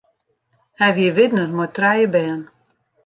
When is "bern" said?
2.13-2.41